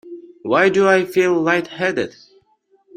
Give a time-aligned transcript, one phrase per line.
[0.41, 2.15] Why do I feel light-headed?